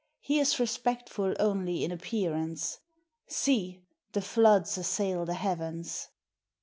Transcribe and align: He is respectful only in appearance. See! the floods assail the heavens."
He 0.19 0.39
is 0.39 0.59
respectful 0.59 1.35
only 1.39 1.83
in 1.83 1.91
appearance. 1.91 2.79
See! 3.27 3.83
the 4.13 4.21
floods 4.23 4.75
assail 4.79 5.25
the 5.25 5.35
heavens." 5.35 6.07